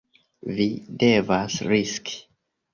Vi 0.59 0.65
devas 1.05 1.61
riski. 1.75 2.19